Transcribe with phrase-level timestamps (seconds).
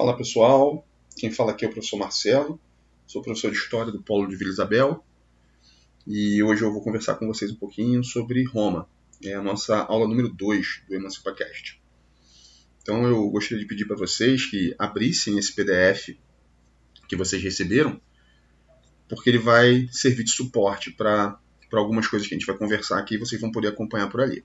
[0.00, 2.58] Fala pessoal, quem fala aqui é o professor Marcelo,
[3.06, 5.04] sou professor de História do Polo de Vila Isabel
[6.06, 8.88] e hoje eu vou conversar com vocês um pouquinho sobre Roma,
[9.22, 11.78] é a nossa aula número 2 do EmancipaCast.
[12.80, 16.16] Então eu gostaria de pedir para vocês que abrissem esse PDF
[17.06, 18.00] que vocês receberam,
[19.06, 21.38] porque ele vai servir de suporte para
[21.74, 24.42] algumas coisas que a gente vai conversar aqui e vocês vão poder acompanhar por ali.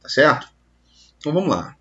[0.00, 0.48] Tá certo?
[1.18, 1.76] Então vamos lá.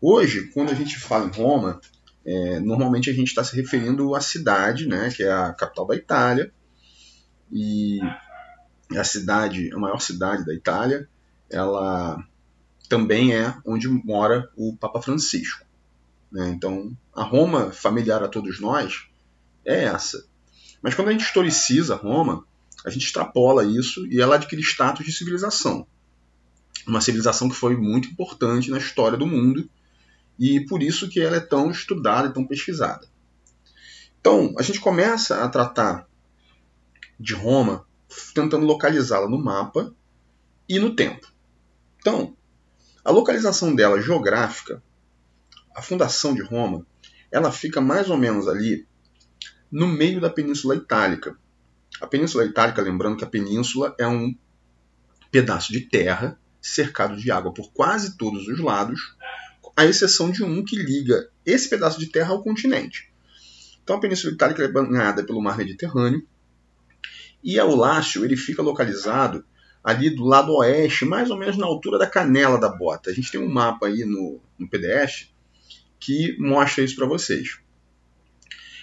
[0.00, 1.80] Hoje, quando a gente fala em Roma,
[2.24, 5.96] é, normalmente a gente está se referindo à cidade, né, que é a capital da
[5.96, 6.52] Itália,
[7.50, 7.98] e
[8.96, 11.08] a cidade, a maior cidade da Itália,
[11.50, 12.16] ela
[12.88, 15.64] também é onde mora o Papa Francisco.
[16.30, 16.50] Né?
[16.50, 19.06] Então, a Roma familiar a todos nós
[19.64, 20.24] é essa.
[20.80, 22.44] Mas quando a gente historiciza Roma,
[22.84, 25.86] a gente extrapola isso e ela adquire status de civilização.
[26.86, 29.68] Uma civilização que foi muito importante na história do mundo
[30.38, 33.06] e por isso que ela é tão estudada e tão pesquisada.
[34.20, 36.08] Então, a gente começa a tratar
[37.18, 37.86] de Roma
[38.34, 39.94] tentando localizá-la no mapa
[40.68, 41.32] e no tempo.
[41.98, 42.36] Então,
[43.04, 44.82] a localização dela geográfica,
[45.74, 46.86] a fundação de Roma,
[47.30, 48.86] ela fica mais ou menos ali
[49.70, 51.36] no meio da Península Itálica.
[52.00, 54.36] A Península Itálica, lembrando que a península é um
[55.30, 59.16] pedaço de terra cercado de água por quase todos os lados,
[59.76, 63.12] à exceção de um que liga esse pedaço de terra ao continente.
[63.82, 66.26] Então a Península Itálica é banhada pelo mar Mediterrâneo
[67.42, 69.44] e o Lácio ele fica localizado
[69.82, 73.10] ali do lado oeste, mais ou menos na altura da canela da bota.
[73.10, 75.28] A gente tem um mapa aí no, no PDF
[75.98, 77.58] que mostra isso para vocês.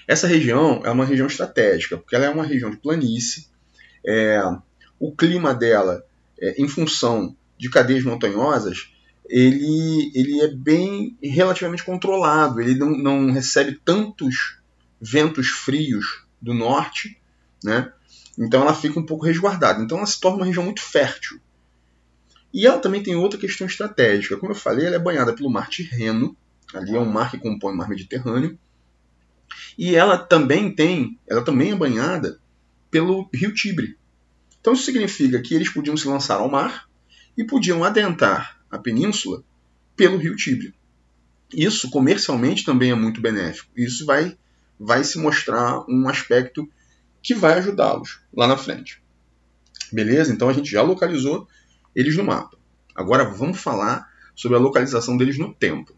[0.08, 3.48] Essa região é uma região estratégica, porque ela é uma região de planície.
[4.06, 4.42] É,
[5.00, 6.03] o clima dela,
[6.42, 8.92] é, em função de cadeias montanhosas,
[9.30, 14.58] ele, ele é bem relativamente controlado, ele não, não recebe tantos
[14.99, 17.22] ventos frios do norte,
[17.63, 17.94] né?
[18.38, 19.81] então ela fica um pouco resguardada.
[19.84, 21.39] Então ela se torna uma região muito fértil.
[22.51, 24.35] E ela também tem outra questão estratégica.
[24.35, 26.35] Como eu falei, ela é banhada pelo Mar Tirreno,
[26.73, 28.57] ali é um mar que compõe o Mar Mediterrâneo,
[29.78, 32.39] e ela também tem, ela também é banhada
[32.89, 33.97] pelo Rio Tibre.
[34.59, 36.89] Então isso significa que eles podiam se lançar ao mar
[37.38, 39.44] e podiam adentrar a península
[39.96, 40.74] pelo rio Tibre.
[41.53, 43.69] Isso comercialmente também é muito benéfico.
[43.75, 44.38] Isso vai,
[44.80, 46.69] vai se mostrar um aspecto
[47.22, 49.02] que vai ajudá-los lá na frente.
[49.91, 50.31] Beleza?
[50.31, 51.47] Então a gente já localizou
[51.96, 52.57] eles no mapa.
[52.96, 55.94] Agora vamos falar sobre a localização deles no tempo.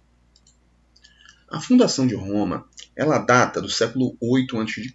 [1.50, 2.66] A fundação de Roma
[2.96, 4.94] ela data do século 8 a.C.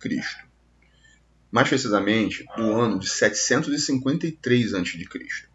[1.51, 5.49] Mais precisamente do ano de 753 a.C.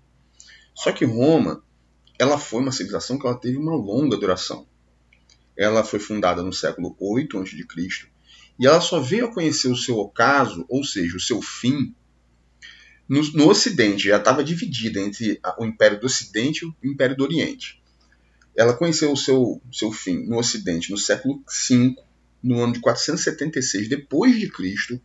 [0.73, 1.63] Só que Roma
[2.21, 4.67] ela foi uma civilização que ela teve uma longa duração.
[5.57, 8.07] Ela foi fundada no século 8 a.C.
[8.59, 11.95] e ela só veio a conhecer o seu ocaso, ou seja, o seu fim,
[13.09, 14.07] no, no Ocidente.
[14.07, 17.81] Já estava dividida entre o Império do Ocidente e o Império do Oriente.
[18.55, 21.95] Ela conheceu o seu, seu fim no Ocidente no século V,
[22.43, 25.01] no ano de 476 depois de Cristo,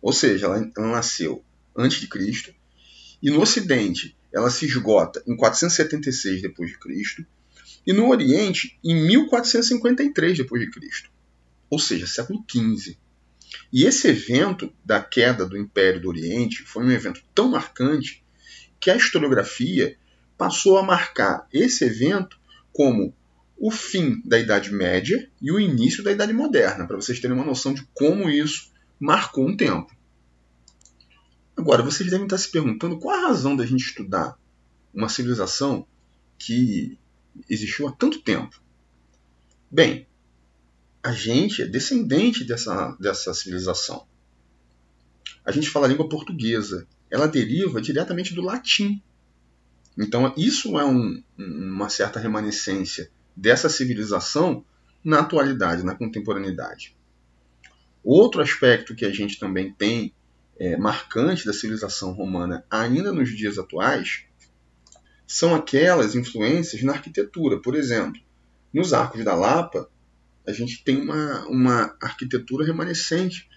[0.00, 1.44] ou seja, ela, ela nasceu
[1.76, 2.54] antes de Cristo,
[3.24, 7.26] e no Ocidente ela se esgota em 476 d.C.
[7.86, 11.08] e no Oriente em 1453 d.C.,
[11.70, 12.98] ou seja, século XV.
[13.72, 18.22] E esse evento da queda do Império do Oriente foi um evento tão marcante
[18.78, 19.96] que a historiografia
[20.36, 22.38] passou a marcar esse evento
[22.72, 23.14] como
[23.56, 27.46] o fim da Idade Média e o início da Idade Moderna, para vocês terem uma
[27.46, 28.70] noção de como isso
[29.00, 29.94] marcou um tempo.
[31.64, 34.38] Agora, vocês devem estar se perguntando qual a razão da gente estudar
[34.92, 35.86] uma civilização
[36.38, 36.98] que
[37.48, 38.60] existiu há tanto tempo.
[39.70, 40.06] Bem,
[41.02, 44.06] a gente é descendente dessa, dessa civilização.
[45.42, 46.86] A gente fala a língua portuguesa.
[47.10, 49.02] Ela deriva diretamente do latim.
[49.96, 54.62] Então, isso é um, uma certa remanescência dessa civilização
[55.02, 56.94] na atualidade, na contemporaneidade.
[58.04, 60.12] Outro aspecto que a gente também tem
[60.58, 64.24] é, marcante da civilização romana ainda nos dias atuais
[65.26, 67.60] são aquelas influências na arquitetura.
[67.60, 68.20] Por exemplo,
[68.72, 69.88] nos Arcos da Lapa,
[70.46, 73.48] a gente tem uma, uma arquitetura remanescente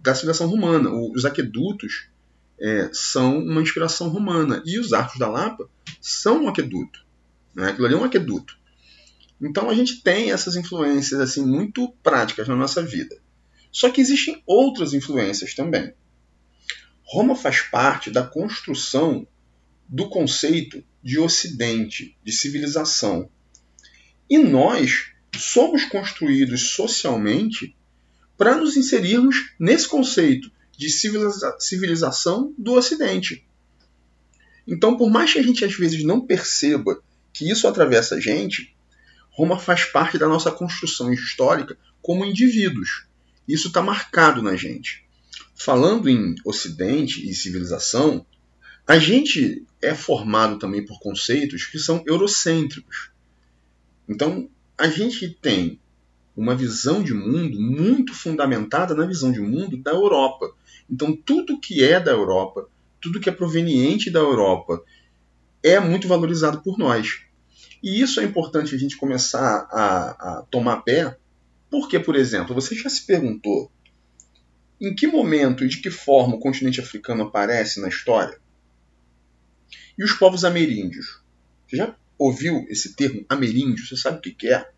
[0.00, 0.90] da civilização romana.
[0.90, 2.08] Os aquedutos
[2.58, 5.68] é, são uma inspiração romana e os Arcos da Lapa
[6.00, 7.04] são um aqueduto.
[7.54, 7.70] Né?
[7.70, 8.56] Aquilo ali é um aqueduto.
[9.40, 13.16] Então a gente tem essas influências assim muito práticas na nossa vida.
[13.70, 15.92] Só que existem outras influências também.
[17.04, 19.26] Roma faz parte da construção
[19.88, 23.28] do conceito de ocidente, de civilização.
[24.28, 27.76] E nós somos construídos socialmente
[28.36, 33.46] para nos inserirmos nesse conceito de civiliza civilização do Ocidente.
[34.66, 37.02] Então, por mais que a gente às vezes não perceba
[37.32, 38.74] que isso atravessa a gente,
[39.30, 43.06] Roma faz parte da nossa construção histórica como indivíduos.
[43.46, 45.03] Isso está marcado na gente.
[45.54, 48.26] Falando em Ocidente e civilização,
[48.86, 53.10] a gente é formado também por conceitos que são eurocêntricos.
[54.08, 55.80] Então, a gente tem
[56.36, 60.52] uma visão de mundo muito fundamentada na visão de mundo da Europa.
[60.90, 62.68] Então, tudo que é da Europa,
[63.00, 64.82] tudo que é proveniente da Europa,
[65.62, 67.20] é muito valorizado por nós.
[67.82, 71.16] E isso é importante a gente começar a, a tomar pé,
[71.70, 73.70] porque, por exemplo, você já se perguntou
[74.80, 78.38] em que momento e de que forma o continente africano aparece na história?
[79.96, 81.22] E os povos ameríndios?
[81.66, 83.86] Você já ouviu esse termo ameríndio?
[83.86, 84.70] Você sabe o que é?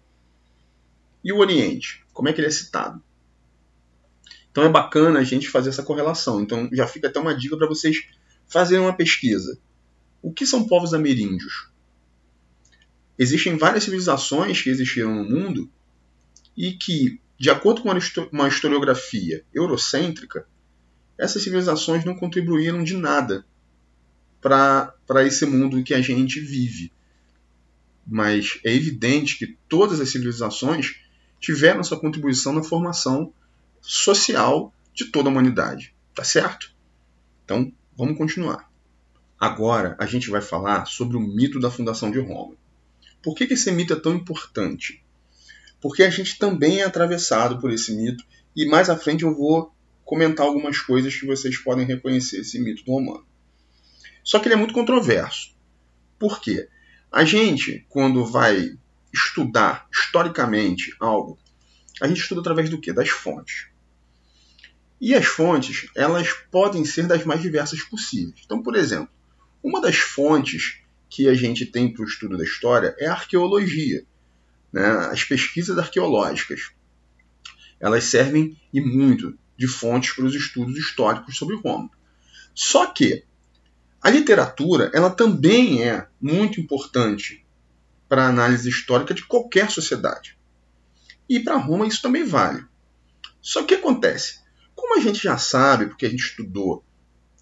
[1.25, 2.05] E o Oriente?
[2.13, 3.03] Como é que ele é citado?
[4.51, 6.41] Então é bacana a gente fazer essa correlação.
[6.41, 8.09] Então já fica até uma dica para vocês
[8.47, 9.59] fazerem uma pesquisa.
[10.23, 11.71] O que são povos ameríndios?
[13.19, 15.71] Existem várias civilizações que existiram no mundo
[16.57, 17.91] e que, de acordo com
[18.33, 20.47] uma historiografia eurocêntrica,
[21.19, 23.45] essas civilizações não contribuíram de nada
[24.41, 26.93] para esse mundo em que a gente vive.
[28.07, 31.01] Mas é evidente que todas as civilizações
[31.41, 33.33] tiveram sua contribuição na formação
[33.81, 35.95] social de toda a humanidade.
[36.15, 36.75] Tá certo?
[37.45, 38.71] Então, vamos continuar.
[39.39, 42.55] Agora a gente vai falar sobre o mito da fundação de Roma.
[43.23, 45.03] Por que, que esse mito é tão importante?
[45.81, 48.25] Porque a gente também é atravessado por esse mito
[48.55, 49.73] e mais à frente eu vou
[50.05, 53.27] comentar algumas coisas que vocês podem reconhecer esse mito do romano.
[54.23, 55.55] Só que ele é muito controverso.
[56.19, 56.69] Por quê?
[57.13, 58.77] A gente, quando vai
[59.13, 61.39] estudar historicamente algo,
[62.01, 62.93] a gente estuda através do quê?
[62.93, 63.67] Das fontes.
[65.01, 68.41] E as fontes, elas podem ser das mais diversas possíveis.
[68.45, 69.09] Então, por exemplo,
[69.63, 74.05] uma das fontes que a gente tem para o estudo da história é a arqueologia,
[74.73, 74.87] né?
[75.11, 76.71] as pesquisas arqueológicas.
[77.79, 81.91] Elas servem e muito de fontes para os estudos históricos sobre Roma.
[82.55, 83.25] Só que
[84.01, 87.45] a literatura, ela também é muito importante
[88.09, 90.39] para a análise histórica de qualquer sociedade.
[91.29, 92.65] E para Roma isso também vale.
[93.41, 94.41] Só que acontece?
[94.75, 96.85] Como a gente já sabe, porque a gente estudou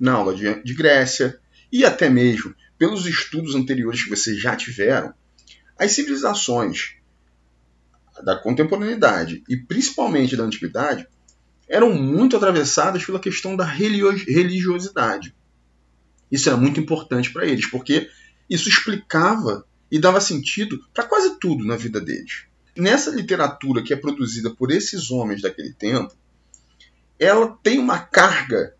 [0.01, 1.39] na aula de, de Grécia
[1.71, 5.15] e até mesmo pelos estudos anteriores que vocês já tiveram,
[5.79, 6.97] as civilizações
[8.25, 11.07] da contemporaneidade e principalmente da antiguidade
[11.69, 15.35] eram muito atravessadas pela questão da religiosidade.
[16.31, 18.09] Isso era muito importante para eles, porque
[18.49, 22.45] isso explicava e dava sentido para quase tudo na vida deles.
[22.77, 26.15] Nessa literatura que é produzida por esses homens daquele tempo,
[27.19, 28.75] ela tem uma carga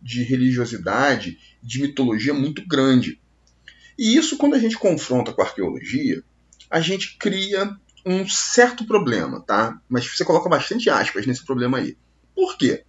[0.00, 3.20] de religiosidade, de mitologia muito grande.
[3.98, 6.22] E isso, quando a gente confronta com a arqueologia,
[6.70, 9.80] a gente cria um certo problema, tá?
[9.88, 11.96] Mas você coloca bastante aspas nesse problema aí.
[12.34, 12.84] Por quê?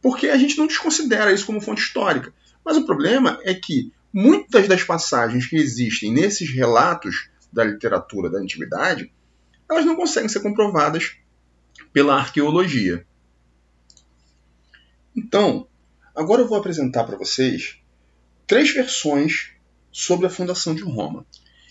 [0.00, 2.32] Porque a gente não desconsidera isso como fonte histórica.
[2.64, 8.38] Mas o problema é que muitas das passagens que existem nesses relatos da literatura da
[8.38, 9.12] antiguidade,
[9.68, 11.16] elas não conseguem ser comprovadas
[11.92, 13.04] pela arqueologia.
[15.16, 15.66] Então,
[16.14, 17.78] agora eu vou apresentar para vocês
[18.46, 19.50] três versões
[19.92, 21.26] sobre a fundação de Roma.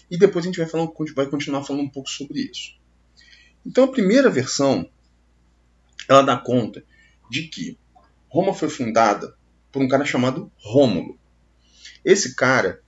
[0.10, 0.68] E depois a gente vai,
[1.16, 2.74] vai continuar falando um pouco sobre isso.
[3.66, 4.90] Então, a primeira versão,
[6.08, 6.84] ela dá conta
[7.30, 7.78] de que
[8.28, 9.36] Roma foi fundada
[9.72, 11.20] por um cara chamado Rômulo.
[12.04, 12.82] Esse cara,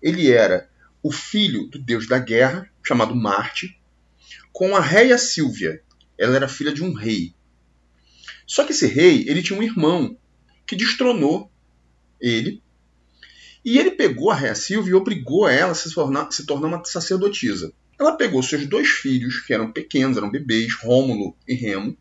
[0.00, 0.68] ele era
[1.02, 3.80] o filho do deus da guerra, chamado Marte,
[4.52, 5.82] com a réia Silvia.
[6.18, 7.34] Ela era filha de um rei.
[8.46, 10.16] Só que esse rei, ele tinha um irmão
[10.66, 11.50] que destronou
[12.20, 12.62] ele.
[13.68, 16.82] E ele pegou a réia Silvia e obrigou ela a se tornar, se tornar uma
[16.86, 17.70] sacerdotisa.
[18.00, 21.94] Ela pegou seus dois filhos, que eram pequenos, eram bebês, Rômulo e Remo,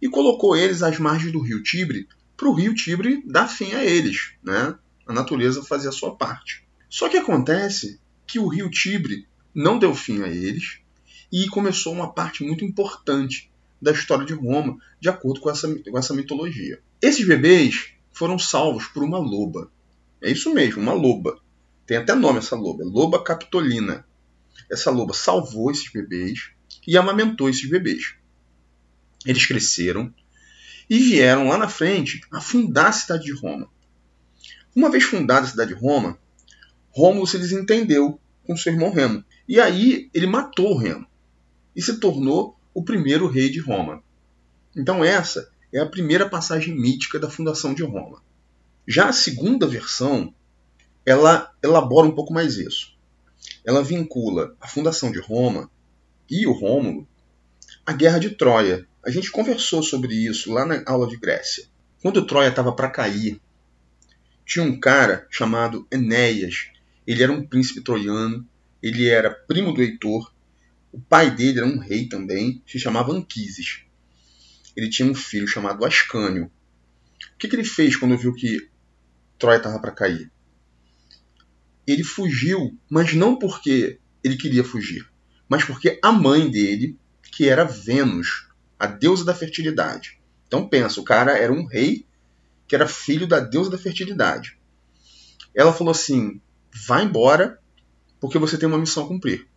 [0.00, 3.84] e colocou eles às margens do rio Tibre para o rio Tibre dar fim a
[3.84, 4.32] eles.
[4.42, 4.74] Né?
[5.06, 6.64] A natureza fazia a sua parte.
[6.90, 9.24] Só que acontece que o rio Tibre
[9.54, 10.80] não deu fim a eles
[11.30, 13.48] e começou uma parte muito importante
[13.80, 16.80] da história de Roma, de acordo com essa, com essa mitologia.
[17.00, 19.70] Esses bebês foram salvos por uma loba.
[20.22, 21.38] É isso mesmo, uma loba.
[21.86, 24.06] Tem até nome essa loba, Loba Capitolina.
[24.70, 26.50] Essa loba salvou esses bebês
[26.86, 28.14] e amamentou esses bebês.
[29.26, 30.12] Eles cresceram,
[30.88, 33.66] e vieram lá na frente a fundar a cidade de Roma.
[34.74, 36.18] Uma vez fundada a cidade de Roma,
[36.90, 39.24] Rômulo se desentendeu com seu irmão Remo.
[39.48, 41.06] E aí ele matou o Remo
[41.74, 44.02] e se tornou o primeiro rei de Roma.
[44.76, 48.22] Então essa é a primeira passagem mítica da fundação de Roma.
[48.86, 50.34] Já a segunda versão,
[51.06, 52.96] ela elabora um pouco mais isso.
[53.64, 55.70] Ela vincula a fundação de Roma
[56.28, 57.06] e o Rômulo
[57.86, 58.86] à Guerra de Troia.
[59.04, 61.64] A gente conversou sobre isso lá na aula de Grécia.
[62.00, 63.40] Quando Troia estava para cair,
[64.44, 66.68] tinha um cara chamado Enéas.
[67.06, 68.46] Ele era um príncipe troiano,
[68.82, 70.32] ele era primo do Heitor.
[70.92, 73.82] O pai dele era um rei também, se chamava Anquises.
[74.76, 76.50] Ele tinha um filho chamado Ascânio.
[77.34, 78.68] O que, que ele fez quando viu que
[79.42, 80.30] Troia estava para cair?
[81.84, 85.04] Ele fugiu, mas não porque ele queria fugir,
[85.48, 90.20] mas porque a mãe dele, que era Vênus, a deusa da fertilidade.
[90.46, 92.06] Então pensa, o cara era um rei
[92.68, 94.56] que era filho da deusa da fertilidade.
[95.52, 96.40] Ela falou assim:
[96.86, 97.60] "Vá embora,
[98.20, 99.48] porque você tem uma missão a cumprir".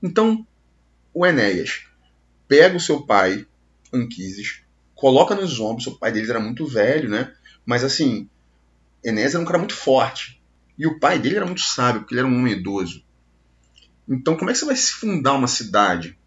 [0.00, 0.46] Então,
[1.12, 1.86] o Enéas
[2.46, 3.44] pega o seu pai,
[3.92, 4.62] Anquises,
[4.94, 7.34] coloca nos ombros, o pai dele era muito velho, né?
[7.68, 8.26] Mas assim,
[9.04, 10.40] Enéas era um cara muito forte.
[10.78, 13.04] E o pai dele era muito sábio, porque ele era um homem idoso.
[14.08, 16.18] Então, como é que você vai se fundar uma cidade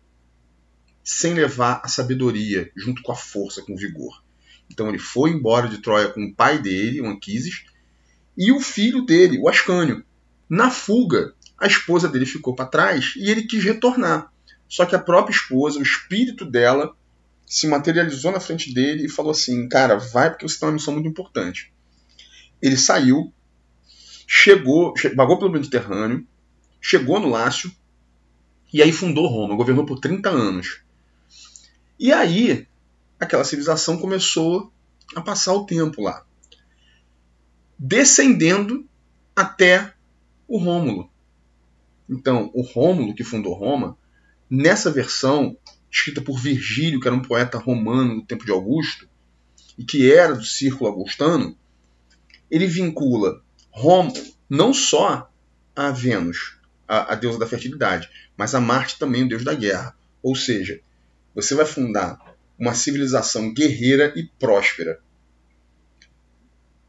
[1.03, 4.23] sem levar a sabedoria junto com a força, com o vigor?
[4.69, 7.65] Então, ele foi embora de Troia com o pai dele, o Anquises,
[8.37, 10.05] e o filho dele, o Ascânio.
[10.47, 14.31] Na fuga, a esposa dele ficou para trás e ele quis retornar.
[14.69, 16.95] Só que a própria esposa, o espírito dela,
[17.51, 20.93] se materializou na frente dele e falou assim: Cara, vai porque você tem uma missão
[20.93, 21.73] muito importante.
[22.61, 23.33] Ele saiu,
[24.25, 26.25] chegou, vagou pelo Mediterrâneo,
[26.79, 27.69] chegou no Lácio
[28.71, 30.81] e aí fundou Roma, governou por 30 anos.
[31.99, 32.65] E aí,
[33.19, 34.71] aquela civilização começou
[35.13, 36.25] a passar o tempo lá,
[37.77, 38.87] descendendo
[39.35, 39.93] até
[40.47, 41.11] o Rômulo.
[42.09, 43.97] Então, o Rômulo que fundou Roma,
[44.49, 45.57] nessa versão,
[45.91, 49.07] escrita por Virgílio, que era um poeta romano do tempo de Augusto,
[49.77, 51.57] e que era do círculo augustano,
[52.49, 54.13] ele vincula Roma
[54.49, 55.29] não só
[55.75, 56.57] a Vênus,
[56.87, 59.95] a, a deusa da fertilidade, mas a Marte também, o deus da guerra.
[60.21, 60.79] Ou seja,
[61.33, 64.99] você vai fundar uma civilização guerreira e próspera.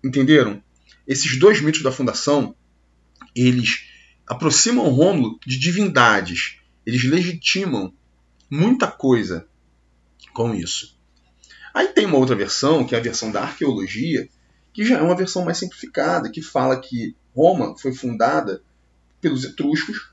[0.04, 0.62] Entenderam?
[1.06, 2.54] Esses dois mitos da fundação,
[3.34, 3.88] eles
[4.26, 6.58] aproximam Rômulo de divindades.
[6.84, 7.94] Eles legitimam
[8.52, 9.46] muita coisa
[10.34, 10.94] com isso.
[11.72, 14.28] Aí tem uma outra versão, que é a versão da arqueologia,
[14.74, 18.62] que já é uma versão mais simplificada, que fala que Roma foi fundada
[19.22, 20.10] pelos etruscos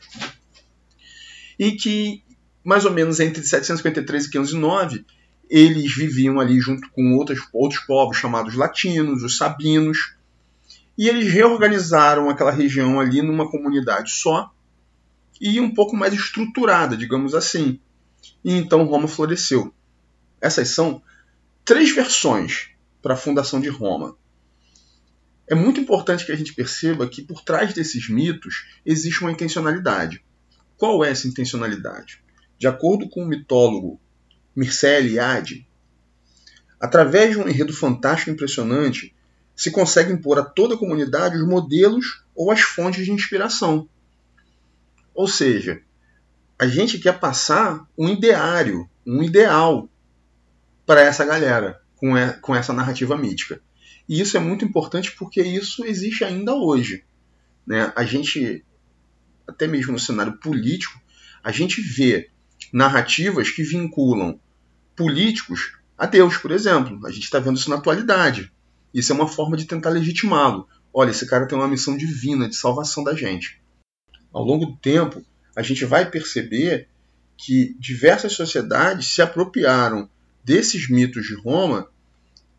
[1.60, 2.24] e que
[2.64, 5.06] mais ou menos entre 753 e 509
[5.50, 10.16] eles viviam ali junto com outros, outros povos chamados latinos, os sabinos,
[10.98, 14.50] e eles reorganizaram aquela região ali numa comunidade só
[15.42, 17.82] e um pouco mais estruturada, digamos assim
[18.44, 19.74] e então Roma floresceu.
[20.42, 21.02] Essas são
[21.66, 22.70] três versões
[23.02, 24.18] para a fundação de Roma.
[25.48, 30.24] É muito importante que a gente perceba que por trás desses mitos existe uma intencionalidade.
[30.78, 32.24] Qual é essa intencionalidade?
[32.58, 34.00] De acordo com o mitólogo
[34.56, 35.00] Mircea
[36.80, 39.14] através de um enredo fantástico e impressionante,
[39.56, 43.90] se consegue impor a toda a comunidade os modelos ou as fontes de inspiração.
[45.14, 45.82] Ou seja,
[46.60, 49.90] a gente quer passar um ideário, um ideal
[50.86, 52.12] para essa galera com,
[52.42, 53.62] com essa narrativa mítica.
[54.08, 57.06] E isso é muito importante porque isso existe ainda hoje.
[57.66, 57.94] Né?
[57.96, 58.66] A gente,
[59.48, 61.00] até mesmo no cenário político,
[61.42, 62.30] a gente vê
[62.74, 64.40] narrativas que vinculam
[64.96, 67.06] políticos a Deus, por exemplo.
[67.06, 68.52] A gente está vendo isso na atualidade.
[68.94, 70.68] Isso é uma forma de tentar legitimá-lo.
[70.94, 73.62] Olha, esse cara tem uma missão divina de salvação da gente.
[74.34, 75.24] Ao longo do tempo,
[75.60, 76.88] a gente vai perceber
[77.36, 80.10] que diversas sociedades se apropriaram
[80.42, 81.92] desses mitos de Roma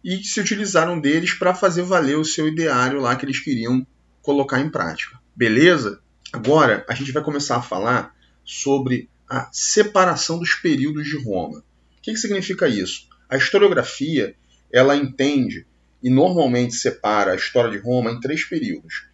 [0.04, 3.86] e se utilizaram deles para fazer valer o seu ideário lá que eles queriam
[4.20, 5.18] colocar em prática.
[5.34, 5.98] Beleza?
[6.30, 8.14] Agora a gente vai começar a falar
[8.44, 11.60] sobre a separação dos períodos de Roma.
[11.60, 13.08] O que, que significa isso?
[13.30, 14.36] A historiografia
[14.70, 15.66] ela entende
[16.02, 19.06] e normalmente separa a história de Roma em três períodos.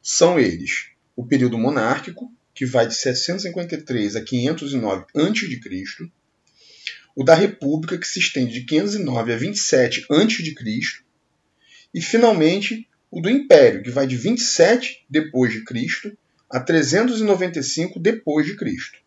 [0.00, 6.10] São eles o período monárquico, que vai de 753 a 509 a.C.,
[7.14, 11.04] o da República, que se estende de 509 a 27 a.C.,
[11.94, 16.18] e finalmente o do Império, que vai de 27 depois de Cristo
[16.50, 18.98] a 395 depois de Cristo.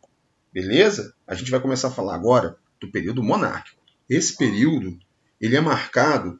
[0.53, 1.13] Beleza?
[1.27, 3.81] A gente vai começar a falar agora do período monárquico.
[4.09, 4.97] Esse período
[5.41, 6.39] ele é marcado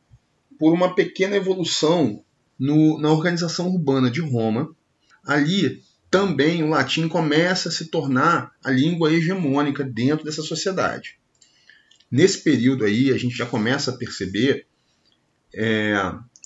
[0.57, 2.23] por uma pequena evolução
[2.57, 4.73] no, na organização urbana de Roma.
[5.25, 11.17] Ali também o latim começa a se tornar a língua hegemônica dentro dessa sociedade.
[12.11, 14.67] Nesse período aí, a gente já começa a perceber
[15.55, 15.95] é,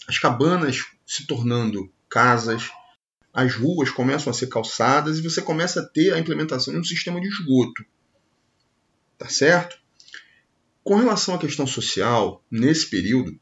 [0.07, 2.69] as cabanas se tornando casas,
[3.33, 6.83] as ruas começam a ser calçadas e você começa a ter a implementação de um
[6.83, 7.83] sistema de esgoto.
[9.17, 9.77] Tá certo?
[10.83, 13.37] Com relação à questão social, nesse período,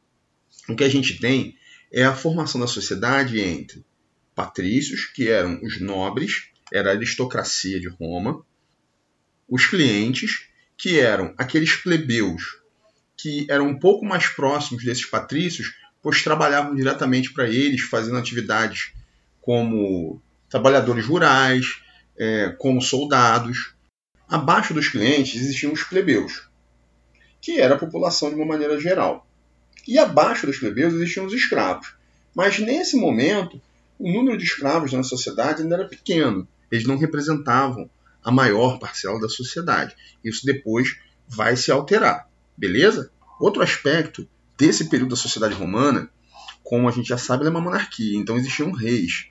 [0.69, 1.57] o que a gente tem
[1.91, 3.85] é a formação da sociedade entre
[4.35, 8.43] patrícios, que eram os nobres, era a aristocracia de Roma,
[9.47, 10.47] os clientes,
[10.77, 12.63] que eram aqueles plebeus
[13.23, 18.91] que eram um pouco mais próximos desses patrícios, pois trabalhavam diretamente para eles, fazendo atividades
[19.39, 21.81] como trabalhadores rurais,
[22.17, 23.75] é, como soldados.
[24.27, 26.49] Abaixo dos clientes existiam os plebeus,
[27.39, 29.25] que era a população de uma maneira geral.
[29.87, 31.95] E abaixo dos plebeus existiam os escravos.
[32.35, 33.61] Mas nesse momento,
[34.03, 36.45] o número de escravos na sociedade ainda era pequeno.
[36.69, 37.89] Eles não representavam
[38.21, 39.95] a maior parcela da sociedade.
[40.21, 43.09] Isso depois vai se alterar, beleza?
[43.39, 46.09] Outro aspecto desse período da sociedade romana,
[46.61, 49.27] como a gente já sabe, é uma monarquia, então existiam reis.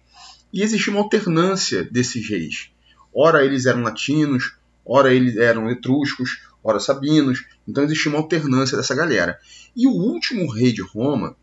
[0.51, 2.71] E existia uma alternância desses reis.
[3.15, 8.95] Ora eles eram latinos, ora eles eram etruscos, ora sabinos, então existia uma alternância dessa
[8.95, 9.39] galera.
[9.77, 11.37] E o último rei de Roma,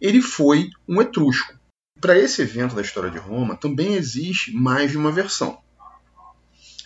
[0.00, 1.54] ele foi um etrusco.
[2.04, 5.58] Para esse evento da história de Roma, também existe mais de uma versão.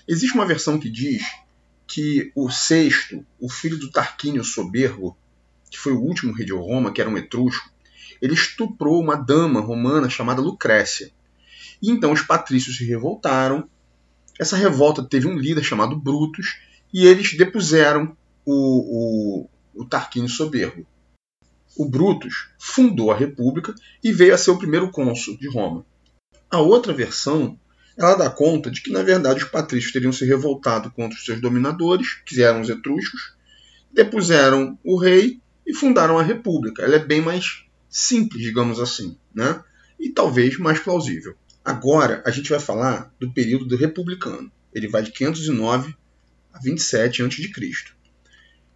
[0.07, 1.25] Existe uma versão que diz
[1.89, 5.19] que o sexto, o filho do Tarquínio Soberbo,
[5.69, 7.69] que foi o último rei de Roma, que era um etrusco,
[8.23, 11.11] ele estuprou uma dama romana chamada Lucrécia.
[11.83, 13.69] E então os patrícios se revoltaram.
[14.39, 16.61] Essa revolta teve um líder chamado Brutus
[16.95, 20.87] e eles depuseram o, o, o Tarquínio Soberbo.
[21.79, 25.87] O Brutus fundou a República e veio a ser o primeiro cônsul de Roma.
[26.51, 27.57] A outra versão
[27.97, 31.41] ela dá conta de que, na verdade, os patrícios teriam se revoltado contra os seus
[31.41, 33.35] dominadores, que eram os etruscos,
[33.93, 36.83] depuseram o rei e fundaram a república.
[36.83, 39.63] Ela é bem mais simples, digamos assim, né?
[39.99, 41.35] e talvez mais plausível.
[41.65, 44.51] Agora a gente vai falar do período do republicano.
[44.73, 45.95] Ele vai de 509
[46.53, 47.51] a 27 a.C.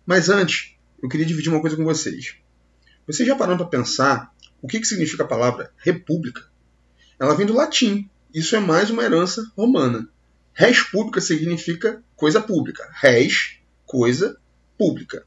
[0.04, 2.36] Mas antes, eu queria dividir uma coisa com vocês.
[3.06, 6.44] Vocês já pararam para pensar o que, que significa a palavra república?
[7.18, 10.08] Ela vem do latim, isso é mais uma herança romana.
[10.54, 12.88] Res pública significa coisa pública.
[12.94, 14.38] Res, coisa
[14.78, 15.26] pública.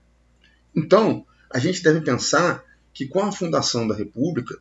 [0.76, 4.58] Então, a gente deve pensar que com a fundação da República,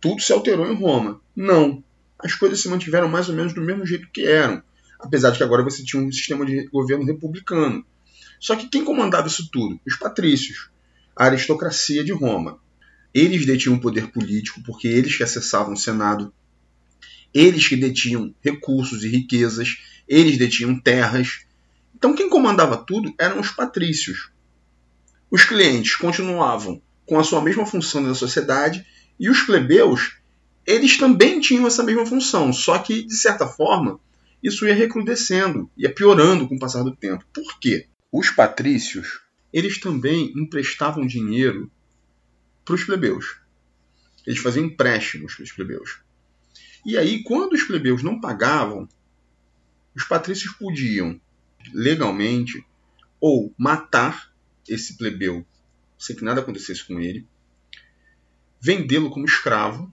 [0.00, 1.20] tudo se alterou em Roma.
[1.34, 1.82] Não.
[2.18, 4.62] As coisas se mantiveram mais ou menos do mesmo jeito que eram,
[4.98, 7.84] apesar de que agora você tinha um sistema de governo republicano.
[8.38, 9.80] Só que quem comandava isso tudo?
[9.86, 10.70] Os patrícios,
[11.20, 12.58] a aristocracia de Roma.
[13.12, 16.32] Eles detinham poder político porque eles que acessavam o Senado
[17.34, 19.76] eles que detinham recursos e riquezas,
[20.08, 21.44] eles detinham terras.
[21.94, 24.30] Então quem comandava tudo eram os patrícios.
[25.30, 28.86] Os clientes continuavam com a sua mesma função na sociedade
[29.18, 30.16] e os plebeus,
[30.66, 34.00] eles também tinham essa mesma função, só que de certa forma
[34.42, 37.26] isso ia recrudescendo, ia piorando com o passar do tempo.
[37.30, 37.86] Por quê?
[38.10, 39.20] Os patrícios,
[39.52, 41.70] eles também emprestavam dinheiro
[42.64, 43.38] para os plebeus.
[44.26, 46.00] Eles faziam empréstimos para os plebeus.
[46.84, 48.88] E aí, quando os plebeus não pagavam,
[49.94, 51.20] os patrícios podiam,
[51.72, 52.64] legalmente,
[53.20, 54.32] ou matar
[54.68, 55.44] esse plebeu
[55.98, 57.26] sem que nada acontecesse com ele,
[58.60, 59.92] vendê-lo como escravo,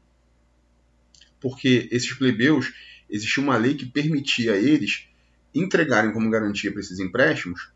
[1.42, 2.74] porque esses plebeus,
[3.10, 5.08] existia uma lei que permitia a eles
[5.54, 7.70] entregarem como garantia para esses empréstimos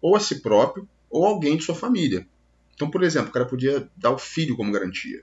[0.00, 2.26] ou a si próprio ou alguém de sua família.
[2.74, 5.22] Então, por exemplo, o cara podia dar o filho como garantia.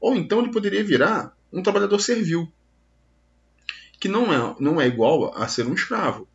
[0.00, 2.50] Ou então ele poderia virar um trabalhador servil,
[3.98, 6.28] que não é, não é igual a ser um escravo,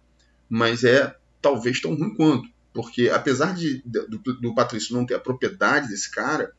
[0.50, 5.20] mas é talvez tão ruim quanto, porque apesar de, do, do Patrício não ter a
[5.20, 6.52] propriedade desse cara,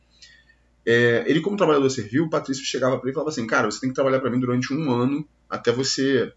[0.85, 3.79] é, ele como trabalhador servil, o Patrício chegava para ele e falava assim, cara, você
[3.79, 6.31] tem que trabalhar para mim durante um ano até você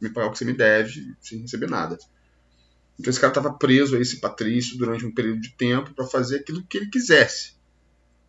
[0.00, 1.98] me pagar o que você me deve, sem receber nada.
[2.98, 6.36] Então esse cara estava preso a esse Patrício durante um período de tempo para fazer
[6.36, 7.54] aquilo que ele quisesse.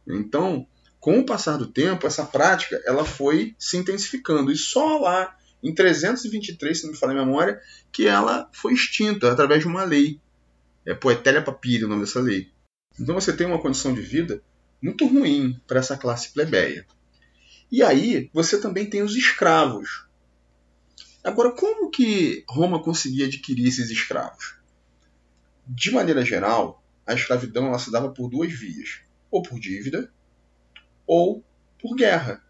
[0.08, 0.68] Então,
[1.00, 4.52] com o passar do tempo, essa prática ela foi se intensificando.
[4.52, 7.60] E só lá em 323, se não me falar a memória,
[7.92, 10.20] que ela foi extinta através de uma lei.
[10.86, 12.52] É Poetélia Papiri o nome dessa lei.
[13.00, 14.42] Então você tem uma condição de vida
[14.82, 16.86] muito ruim para essa classe plebeia.
[17.72, 20.06] E aí você também tem os escravos.
[21.26, 24.58] Agora, como que Roma conseguia adquirir esses escravos?
[25.66, 29.00] De maneira geral, a escravidão ela se dava por duas vias:
[29.32, 30.14] ou por dívida
[31.08, 31.44] ou
[31.82, 32.44] por guerra.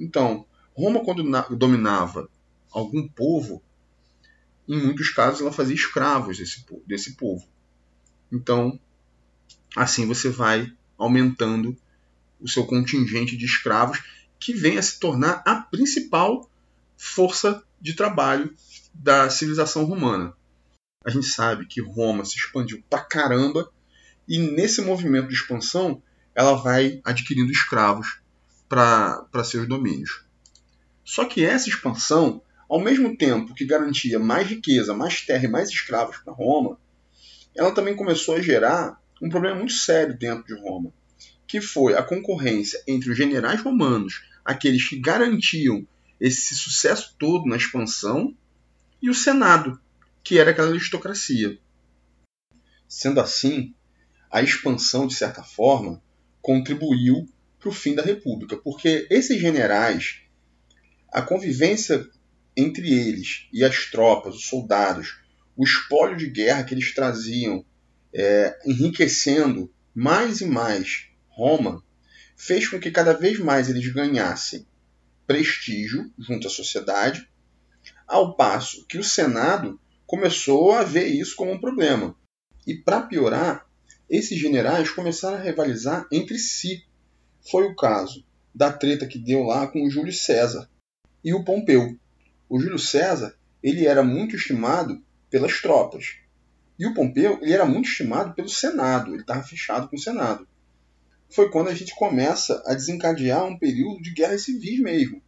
[0.00, 1.22] Então, Roma, quando
[1.56, 2.30] dominava
[2.70, 3.62] algum povo,
[4.66, 7.46] em muitos casos ela fazia escravos desse, desse povo.
[8.32, 8.80] Então,
[9.76, 11.76] assim você vai aumentando
[12.40, 14.02] o seu contingente de escravos,
[14.40, 16.50] que vem a se tornar a principal
[16.96, 18.54] força de trabalho
[18.94, 20.34] da civilização romana.
[21.04, 23.70] A gente sabe que Roma se expandiu pra caramba
[24.28, 26.02] e nesse movimento de expansão
[26.34, 28.20] ela vai adquirindo escravos
[28.68, 30.24] para seus domínios.
[31.04, 35.68] Só que essa expansão, ao mesmo tempo que garantia mais riqueza, mais terra e mais
[35.68, 36.78] escravos para Roma,
[37.54, 40.92] ela também começou a gerar um problema muito sério dentro de Roma,
[41.46, 45.86] que foi a concorrência entre os generais romanos, aqueles que garantiam
[46.20, 48.34] esse sucesso todo na expansão,
[49.00, 49.80] e o Senado,
[50.22, 51.58] que era aquela aristocracia.
[52.88, 53.74] Sendo assim,
[54.30, 56.02] a expansão, de certa forma,
[56.40, 60.20] contribuiu para o fim da República, porque esses generais,
[61.12, 62.08] a convivência
[62.56, 65.20] entre eles e as tropas, os soldados,
[65.56, 67.64] o espólio de guerra que eles traziam,
[68.12, 71.82] é, enriquecendo mais e mais Roma,
[72.36, 74.66] fez com que cada vez mais eles ganhassem
[75.26, 77.28] prestígio junto à sociedade,
[78.06, 82.16] ao passo que o Senado começou a ver isso como um problema.
[82.66, 83.66] E para piorar,
[84.08, 86.84] esses generais começaram a rivalizar entre si.
[87.50, 90.68] Foi o caso da treta que deu lá com o Júlio César
[91.22, 91.98] e o Pompeu.
[92.48, 96.16] O Júlio César ele era muito estimado pelas tropas.
[96.78, 100.46] E o Pompeu ele era muito estimado pelo Senado, ele estava fechado com o Senado.
[101.28, 105.20] Foi quando a gente começa a desencadear um período de guerras civis mesmo.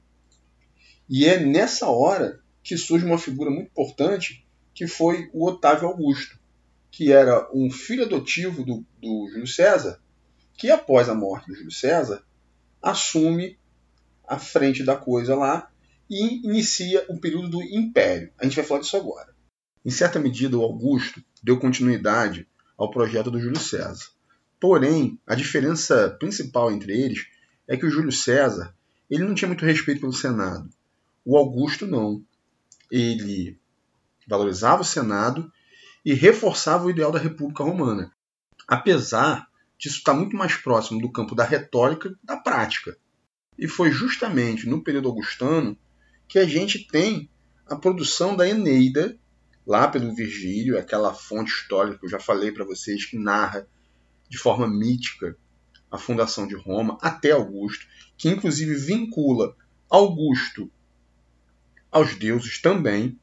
[1.08, 6.38] E é nessa hora que surge uma figura muito importante, que foi o Otávio Augusto,
[6.90, 10.00] que era um filho adotivo do, do Júlio César,
[10.56, 12.22] que após a morte do Júlio César
[12.82, 13.58] assume
[14.26, 15.70] a frente da coisa lá
[16.10, 18.30] e inicia o período do Império.
[18.38, 19.34] A gente vai falar disso agora.
[19.84, 24.06] Em certa medida, o Augusto deu continuidade ao projeto do Júlio César.
[24.60, 27.26] Porém, a diferença principal entre eles
[27.66, 28.74] é que o Júlio César
[29.10, 30.68] ele não tinha muito respeito pelo Senado.
[31.24, 32.22] O Augusto não.
[32.90, 33.58] Ele
[34.26, 35.50] valorizava o Senado
[36.04, 38.12] e reforçava o ideal da República Romana,
[38.66, 42.96] apesar disso estar muito mais próximo do campo da retórica da prática.
[43.58, 45.76] E foi justamente no período augustano
[46.26, 47.30] que a gente tem
[47.66, 49.18] a produção da Eneida,
[49.66, 53.66] lá pelo Virgílio, aquela fonte histórica que eu já falei para vocês, que narra
[54.28, 55.36] de forma mítica
[55.90, 57.86] a fundação de Roma até Augusto,
[58.16, 59.56] que inclusive vincula
[59.88, 60.70] Augusto
[61.90, 63.18] aos deuses também.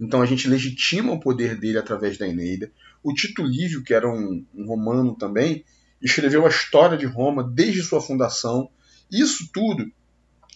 [0.00, 2.72] Então a gente legitima o poder dele através da Eneida.
[3.02, 5.64] O Tito Livio, que era um, um romano também,
[6.00, 8.70] escreveu a história de Roma desde sua fundação.
[9.10, 9.90] Isso tudo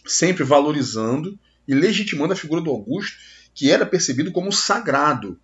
[0.05, 3.17] sempre valorizando e legitimando a figura do Augusto,
[3.53, 5.39] que era percebido como sagrado,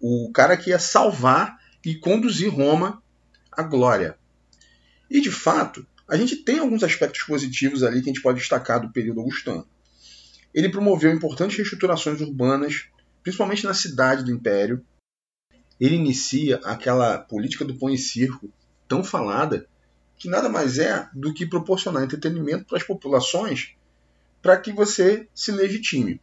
[0.00, 3.01] o cara que ia salvar e conduzir Roma
[3.52, 4.18] à glória.
[5.10, 8.80] E de fato, a gente tem alguns aspectos positivos ali que a gente pode destacar
[8.80, 9.66] do período augustano.
[10.54, 12.86] Ele promoveu importantes reestruturações urbanas,
[13.22, 14.84] principalmente na cidade do Império.
[15.80, 18.52] Ele inicia aquela política do pão e circo
[18.86, 19.66] tão falada,
[20.16, 23.74] que nada mais é do que proporcionar entretenimento para as populações
[24.42, 26.20] para que você se legitime.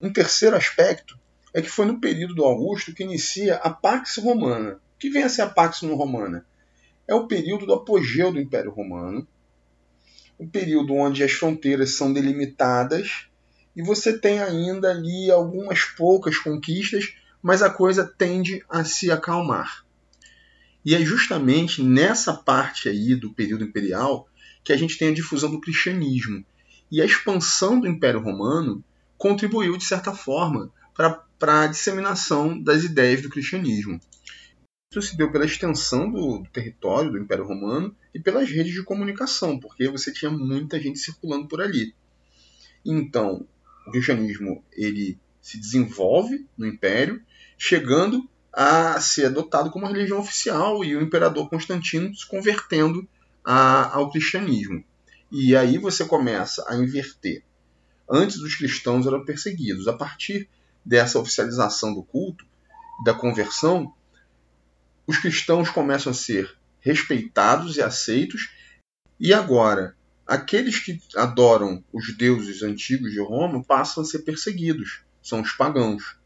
[0.00, 1.18] Um terceiro aspecto
[1.54, 4.74] é que foi no período do Augusto que inicia a Pax Romana.
[4.74, 6.44] O que vem a ser a Pax Romana?
[7.10, 9.26] É o período do apogeu do Império Romano,
[10.38, 13.26] o período onde as fronteiras são delimitadas
[13.74, 19.84] e você tem ainda ali algumas poucas conquistas, mas a coisa tende a se acalmar.
[20.84, 24.28] E é justamente nessa parte aí do período imperial
[24.62, 26.44] que a gente tem a difusão do cristianismo.
[26.92, 28.84] E a expansão do Império Romano
[29.18, 34.00] contribuiu, de certa forma, para a disseminação das ideias do cristianismo.
[34.92, 38.82] Isso se deu pela extensão do, do, território do Império Romano e pelas redes de
[38.82, 41.94] comunicação, porque você tinha muita gente circulando por ali.
[42.84, 43.46] Então,
[43.86, 47.22] o cristianismo ele se desenvolve no império,
[47.56, 53.08] chegando a ser adotado como religião oficial e o imperador Constantino se convertendo
[53.44, 54.82] a, ao cristianismo.
[55.30, 57.44] E aí você começa a inverter.
[58.10, 59.86] Antes os cristãos eram perseguidos.
[59.86, 60.48] A partir
[60.84, 62.44] dessa oficialização do culto,
[63.04, 63.94] da conversão,
[65.10, 68.48] os cristãos começam a ser respeitados e aceitos.
[69.18, 75.40] E agora aqueles que adoram os deuses antigos de Roma passam a ser perseguidos, são
[75.40, 76.16] os pagãos.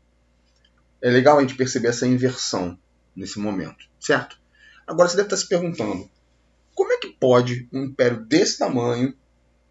[1.01, 2.79] É legal a gente perceber essa inversão
[3.16, 4.38] nesse momento, certo?
[4.87, 6.11] Agora você deve estar se perguntando:
[6.75, 9.16] como é que pode um império desse tamanho,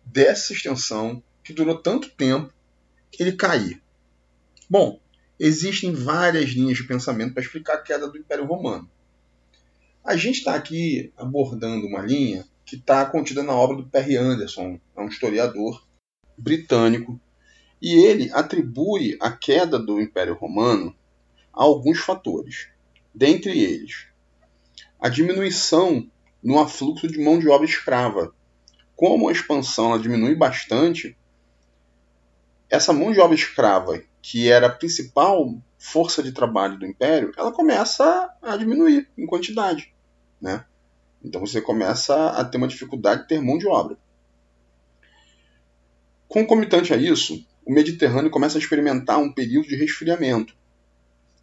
[0.03, 2.51] dessa extensão, que durou tanto tempo,
[3.19, 3.79] ele cair?
[4.67, 4.99] Bom,
[5.39, 8.89] existem várias linhas de pensamento para explicar a queda do Império Romano.
[10.05, 14.77] A gente está aqui abordando uma linha que está contida na obra do Perry Anderson,
[14.97, 15.81] é um historiador
[16.37, 17.17] britânico,
[17.81, 20.93] e ele atribui a queda do Império Romano
[21.53, 22.67] a alguns fatores.
[23.15, 24.07] Dentre eles,
[24.99, 26.05] a diminuição
[26.43, 28.35] no afluxo de mão de obra escrava.
[28.97, 31.17] Como a expansão diminui bastante,
[32.69, 37.53] essa mão de obra escrava, que era a principal força de trabalho do império, ela
[37.53, 39.92] começa a diminuir em quantidade.
[40.43, 40.65] Né?
[41.23, 43.97] Então você começa a ter uma dificuldade de ter mão de obra.
[46.27, 50.53] Concomitante a isso, o Mediterrâneo começa a experimentar um período de resfriamento.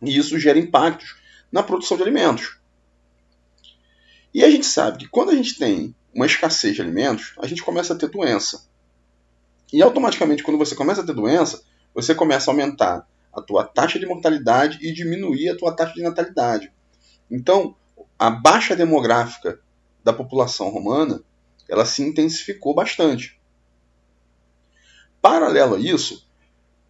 [0.03, 1.17] E isso gera impactos
[1.51, 2.59] na produção de alimentos.
[4.35, 7.63] E a gente sabe que quando a gente tem uma escassez de alimentos, a gente
[7.63, 8.69] começa a ter doença.
[9.73, 11.63] E automaticamente, quando você começa a ter doença,
[11.95, 16.03] você começa a aumentar a tua taxa de mortalidade e diminuir a tua taxa de
[16.03, 16.71] natalidade.
[17.31, 17.75] Então,
[18.19, 19.61] a baixa demográfica
[20.05, 21.23] da população romana,
[21.69, 23.39] ela se intensificou bastante.
[25.23, 26.27] Paralelo a isso,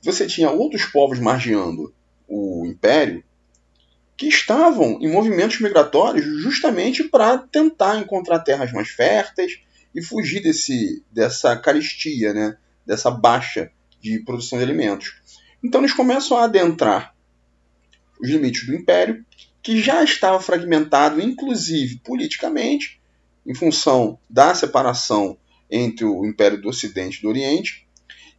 [0.03, 1.95] você tinha outros povos margeando
[2.29, 3.25] o império
[4.17, 9.61] que estavam em movimentos migratórios justamente para tentar encontrar terras mais férteis
[9.95, 12.57] e fugir desse, dessa carestia, né?
[12.87, 13.71] dessa baixa
[14.01, 15.21] de produção de alimentos.
[15.63, 17.15] Então eles começam a adentrar
[18.21, 19.25] os limites do império,
[19.63, 23.01] que já estava fragmentado, inclusive politicamente,
[23.47, 25.37] em função da separação
[25.71, 27.87] entre o Império do Ocidente e do Oriente.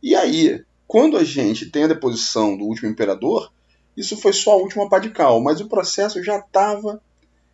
[0.01, 3.51] E aí, quando a gente tem a deposição do último imperador,
[3.95, 7.01] isso foi só a última pá de cal, mas o processo já estava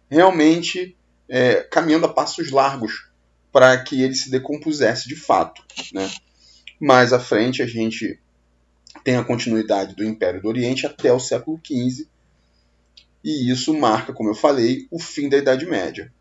[0.09, 0.95] realmente
[1.27, 3.07] é, caminhando a passos largos
[3.51, 5.63] para que ele se decompusesse de fato.
[5.93, 6.09] Né?
[6.79, 8.19] Mais à frente, a gente
[9.03, 12.07] tem a continuidade do Império do Oriente até o século XV,
[13.23, 16.13] e isso marca, como eu falei, o fim da Idade Média.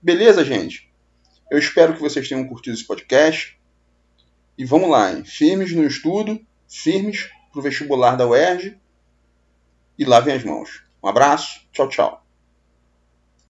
[0.00, 0.90] Beleza, gente?
[1.50, 3.58] Eu espero que vocês tenham curtido esse podcast.
[4.56, 5.24] E vamos lá, hein?
[5.24, 8.76] firmes no estudo, firmes para o vestibular da UERJ
[9.98, 10.82] e lavem as mãos.
[11.02, 12.21] Um abraço, tchau, tchau.